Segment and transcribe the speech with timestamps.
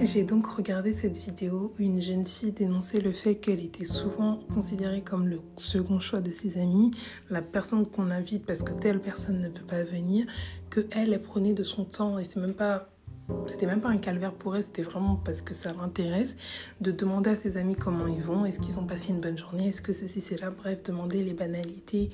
[0.00, 4.38] J'ai donc regardé cette vidéo où une jeune fille dénonçait le fait qu'elle était souvent
[4.54, 6.92] considérée comme le second choix de ses amis,
[7.30, 10.26] la personne qu'on invite parce que telle personne ne peut pas venir,
[10.70, 12.18] que elle, elle prenait de son temps.
[12.18, 12.88] Et c'est même pas
[13.46, 16.34] c'était même pas un calvaire pour elle, c'était vraiment parce que ça l'intéresse
[16.80, 19.68] de demander à ses amis comment ils vont, est-ce qu'ils ont passé une bonne journée,
[19.68, 22.10] est-ce que ceci c'est là, bref, demander les banalités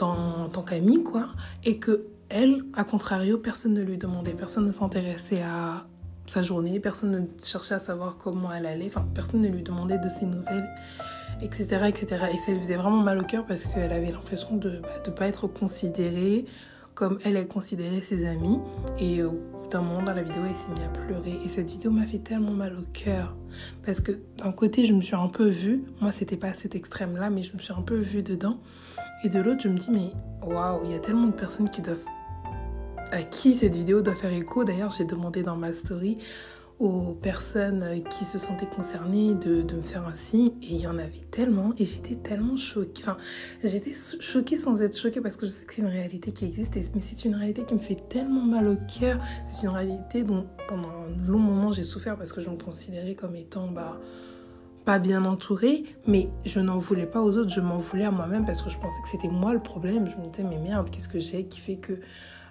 [0.00, 1.28] en tant qu'amie quoi,
[1.64, 5.86] et que elle, à contrario, personne ne lui demandait, personne ne s'intéressait à
[6.26, 9.98] sa journée, personne ne cherchait à savoir comment elle allait, enfin personne ne lui demandait
[9.98, 10.68] de ses nouvelles,
[11.40, 11.86] etc.
[11.88, 12.26] etc.
[12.32, 14.88] Et ça lui faisait vraiment mal au cœur parce qu'elle avait l'impression de ne bah,
[15.16, 16.46] pas être considérée
[16.94, 18.58] comme elle, elle considérait ses amis.
[18.98, 21.38] Et au bout d'un moment dans la vidéo, elle s'est mise à pleurer.
[21.44, 23.34] Et cette vidéo m'a fait tellement mal au cœur.
[23.84, 26.74] Parce que d'un côté, je me suis un peu vue, moi c'était pas à cet
[26.74, 28.58] extrême-là, mais je me suis un peu vue dedans.
[29.24, 30.12] Et de l'autre, je me dis, mais
[30.46, 32.04] waouh, il y a tellement de personnes qui doivent
[33.12, 34.64] à qui cette vidéo doit faire écho.
[34.64, 36.18] D'ailleurs, j'ai demandé dans ma story
[36.80, 40.98] aux personnes qui se sentaient concernées de, me faire un signe et il y en
[40.98, 43.02] avait tellement et j'étais tellement choquée.
[43.02, 43.18] Enfin,
[43.62, 46.74] j'étais choquée sans être choquée parce que je sais que c'est une réalité qui existe
[46.94, 49.20] mais c'est une réalité qui me fait tellement mal au cœur.
[49.46, 53.14] C'est une réalité dont pendant un long moment j'ai souffert parce que je me considérais
[53.14, 54.00] comme étant bah,
[54.84, 58.44] pas bien entourée, mais je n'en voulais pas aux autres, je m'en voulais à moi-même
[58.44, 60.08] parce que je pensais que c'était moi le problème.
[60.08, 62.00] Je me disais mais merde, qu'est-ce que j'ai qui fait que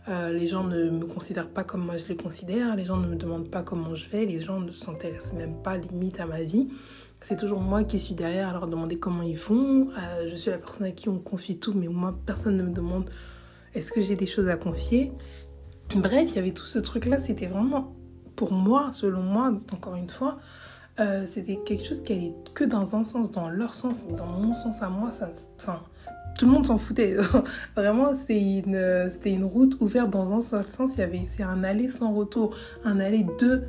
[0.10, 3.08] euh, les gens ne me considèrent pas comme moi je les considère, les gens ne
[3.08, 6.42] me demandent pas comment je vais, les gens ne s'intéressent même pas limite à ma
[6.42, 6.70] vie.
[7.22, 9.90] C'est toujours moi qui suis derrière à leur demander comment ils vont.
[9.92, 12.74] Euh, je suis la personne à qui on confie tout, mais moi, personne ne me
[12.74, 13.10] demande
[13.76, 15.12] est-ce que j'ai des choses à confier?
[15.96, 17.20] Bref, il y avait tout ce truc-là.
[17.20, 17.94] C'était vraiment,
[18.36, 20.40] pour moi, selon moi, encore une fois,
[21.00, 24.26] euh, c'était quelque chose qui allait que dans un sens, dans leur sens, mais dans
[24.26, 25.84] mon sens à moi, ça, ça
[26.42, 27.16] tout le monde s'en foutait.
[27.75, 30.95] Vraiment, c'était une, route ouverte dans un seul sens.
[30.95, 33.61] Il y avait, c'est un aller sans retour, un aller de,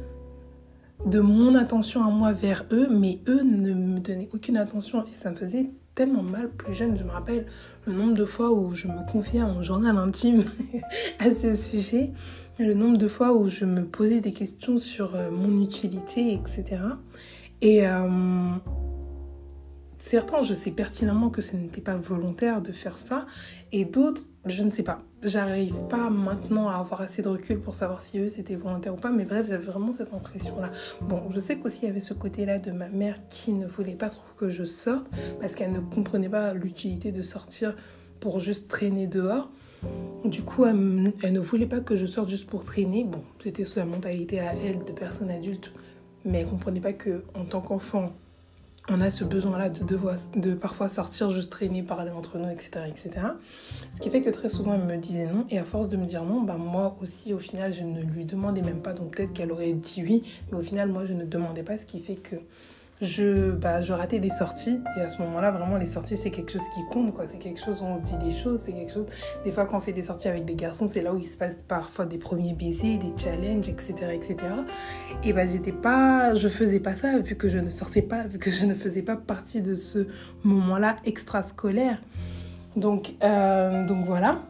[1.05, 5.15] de mon attention à moi vers eux, mais eux ne me donnaient aucune attention et
[5.15, 6.97] ça me faisait tellement mal plus jeune.
[6.97, 7.45] Je me rappelle
[7.87, 10.43] le nombre de fois où je me confiais mon journal intime
[11.19, 12.13] à ce sujet,
[12.59, 16.81] le nombre de fois où je me posais des questions sur euh, mon utilité, etc.
[17.61, 17.87] Et
[20.05, 23.25] Certains, je sais pertinemment que ce n'était pas volontaire de faire ça,
[23.71, 25.01] et d'autres, je ne sais pas.
[25.23, 28.97] J'arrive pas maintenant à avoir assez de recul pour savoir si eux c'était volontaire ou
[28.97, 30.73] pas, mais bref, j'avais vraiment cette impression-là.
[31.03, 33.95] Bon, je sais qu'aussi il y avait ce côté-là de ma mère qui ne voulait
[33.95, 35.07] pas trop que je sorte,
[35.41, 37.77] parce qu'elle ne comprenait pas l'utilité de sortir
[38.19, 39.51] pour juste traîner dehors.
[40.25, 43.05] Du coup, elle, ne voulait pas que je sorte juste pour traîner.
[43.05, 45.73] Bon, c'était sa mentalité à elle de personne adulte,
[46.25, 48.13] mais elle comprenait pas que en tant qu'enfant,
[48.89, 49.85] on a ce besoin-là de,
[50.37, 53.27] de parfois sortir, juste traîner, parler entre nous, etc., etc.
[53.93, 55.47] Ce qui fait que très souvent, elle me disait non.
[55.51, 58.25] Et à force de me dire non, bah, moi aussi, au final, je ne lui
[58.25, 58.93] demandais même pas.
[58.93, 60.23] Donc peut-être qu'elle aurait dit oui.
[60.51, 61.79] Mais au final, moi, je ne demandais pas.
[61.79, 62.37] Ce qui fait que
[63.03, 64.81] je, bah, je ratais des sorties.
[64.97, 67.25] Et à ce moment-là, vraiment, les sorties, c'est quelque chose qui compte, quoi.
[67.29, 69.07] C'est quelque chose où on se dit des choses, c'est quelque chose...
[69.45, 71.37] Des fois, quand on fait des sorties avec des garçons, c'est là où il se
[71.37, 74.37] passe parfois des premiers baisers, des challenges, etc., etc.
[75.25, 76.35] Et bah, j'étais pas...
[76.37, 79.03] Je faisais pas ça, vu que je ne sortais pas, vu que je ne faisais
[79.03, 80.07] pas partie de ce
[80.45, 81.99] moment-là extrascolaire.
[82.77, 84.43] Donc, euh, donc voilà.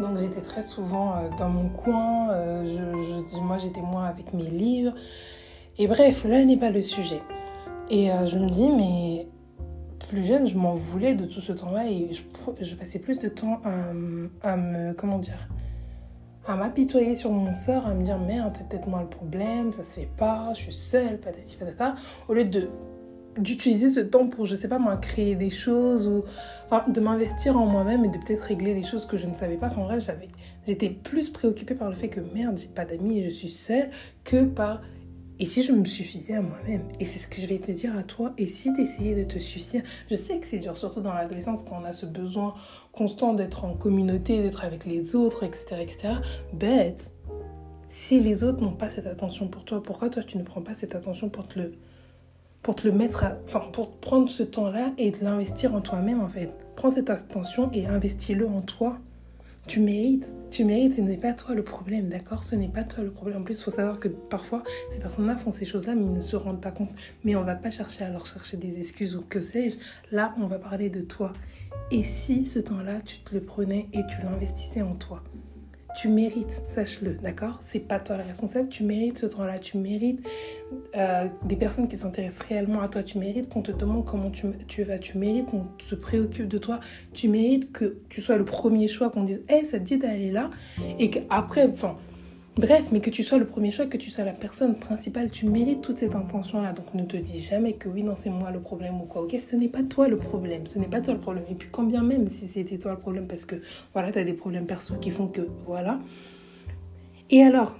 [0.00, 2.30] Donc j'étais très souvent euh, dans mon coin.
[2.30, 4.94] Euh, je, moi, j'étais moins avec mes livres.
[5.78, 7.20] Et bref, là n'est pas le sujet.
[7.90, 9.26] Et euh, je me dis, mais
[10.08, 12.10] plus jeune, je m'en voulais de tout ce temps-là et
[12.60, 14.92] je, passais plus de temps à, à me.
[14.94, 15.48] Comment dire
[16.46, 19.82] à m'apitoyer sur mon sort, à me dire merde, c'est peut-être moi le problème, ça
[19.82, 21.94] se fait pas, je suis seule, patati patata,
[22.28, 22.68] au lieu de
[23.38, 26.24] d'utiliser ce temps pour, je sais pas moi, créer des choses ou
[26.66, 29.56] enfin, de m'investir en moi-même et de peut-être régler des choses que je ne savais
[29.56, 29.68] pas.
[29.68, 30.28] Enfin bref, j'avais,
[30.66, 33.90] j'étais plus préoccupée par le fait que merde, j'ai pas d'amis et je suis seule
[34.24, 34.82] que par
[35.40, 37.96] et si je me suffisais à moi-même Et c'est ce que je vais te dire
[37.96, 38.34] à toi.
[38.36, 41.80] Et si tu de te suffire Je sais que c'est dur, surtout dans l'adolescence, quand
[41.80, 42.54] on a ce besoin
[42.92, 45.76] constant d'être en communauté, d'être avec les autres, etc.
[45.80, 46.14] etc.
[46.52, 47.12] Bête.
[47.88, 50.74] Si les autres n'ont pas cette attention pour toi, pourquoi toi tu ne prends pas
[50.74, 51.72] cette attention pour te le,
[52.62, 56.20] pour te le mettre à, enfin, pour prendre ce temps-là et de l'investir en toi-même
[56.20, 56.52] en fait?
[56.76, 58.98] Prends cette attention et investis-le en toi.
[59.70, 62.42] Tu mérites, tu mérites, ce n'est pas toi le problème, d'accord?
[62.42, 63.42] Ce n'est pas toi le problème.
[63.42, 66.20] En plus, il faut savoir que parfois, ces personnes-là font ces choses-là, mais ils ne
[66.20, 66.90] se rendent pas compte.
[67.22, 69.76] Mais on va pas chercher à leur chercher des excuses ou que sais-je.
[70.10, 71.32] Là, on va parler de toi.
[71.92, 75.22] Et si ce temps-là, tu te le prenais et tu l'investissais en toi?
[75.96, 77.58] Tu mérites, sache-le, d'accord?
[77.60, 80.26] C'est pas toi la responsable, tu mérites ce temps-là, tu mérites
[80.96, 84.46] euh, des personnes qui s'intéressent réellement à toi, tu mérites qu'on te demande comment tu,
[84.68, 86.80] tu vas, tu mérites qu'on se préoccupe de toi,
[87.12, 90.30] tu mérites que tu sois le premier choix, qu'on dise, hé, ça te dit d'aller
[90.30, 90.50] là,
[90.98, 91.96] et qu'après, enfin,
[92.56, 95.46] Bref, mais que tu sois le premier choix, que tu sois la personne principale, tu
[95.46, 96.72] mérites toute cette intention-là.
[96.72, 99.22] Donc ne te dis jamais que oui, non, c'est moi le problème ou quoi.
[99.22, 100.66] Ok, ce n'est pas toi le problème.
[100.66, 101.44] Ce n'est pas toi le problème.
[101.50, 103.56] Et puis quand bien même si c'était toi le problème, parce que
[103.92, 106.00] voilà, tu as des problèmes perso qui font que voilà.
[107.30, 107.76] Et alors,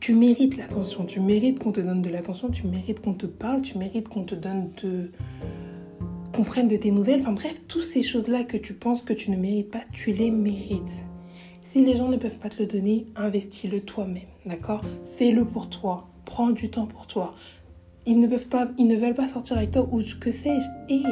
[0.00, 3.62] tu mérites l'attention, tu mérites qu'on te donne de l'attention, tu mérites qu'on te parle,
[3.62, 5.10] tu mérites qu'on te donne de
[6.34, 7.20] qu'on prenne de tes nouvelles.
[7.20, 10.30] Enfin bref, toutes ces choses-là que tu penses que tu ne mérites pas, tu les
[10.30, 11.04] mérites.
[11.72, 14.82] Si les gens ne peuvent pas te le donner, investis-le toi-même, d'accord?
[15.16, 17.34] Fais-le pour toi, prends du temps pour toi.
[18.04, 20.92] Ils ne peuvent pas, ils ne veulent pas sortir avec toi ou que sais-je.
[20.92, 21.02] Et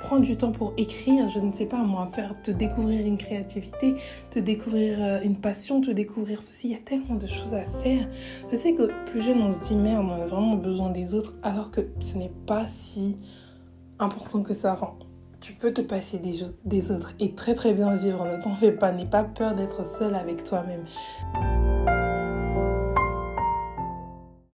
[0.00, 3.94] prends du temps pour écrire, je ne sais pas moi, faire te découvrir une créativité,
[4.30, 6.68] te découvrir euh, une passion, te découvrir ceci.
[6.68, 8.06] Il y a tellement de choses à faire.
[8.52, 11.32] Je sais que plus jeune, on se dit merde, on a vraiment besoin des autres,
[11.42, 13.16] alors que ce n'est pas si
[13.98, 14.76] important que ça.
[15.44, 16.18] Tu peux te passer
[16.64, 18.24] des, autres et très très bien vivre.
[18.24, 20.84] Ne t'en fais pas, n'aie pas peur d'être seul avec toi-même.